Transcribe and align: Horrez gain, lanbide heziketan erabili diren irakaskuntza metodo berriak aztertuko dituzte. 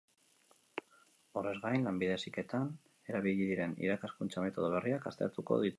Horrez 1.41 1.53
gain, 1.65 1.85
lanbide 1.89 2.15
heziketan 2.17 2.67
erabili 3.13 3.49
diren 3.53 3.79
irakaskuntza 3.87 4.47
metodo 4.49 4.77
berriak 4.79 5.09
aztertuko 5.13 5.55
dituzte. 5.61 5.69